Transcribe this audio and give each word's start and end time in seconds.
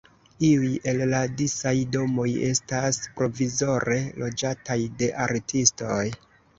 Iuj 0.45 0.69
el 0.93 1.03
la 1.11 1.19
disaj 1.41 1.75
domoj 1.97 2.27
estas 2.49 3.01
provizore 3.21 4.01
loĝataj 4.25 4.83
de 5.01 5.15
artistoj. 5.31 6.05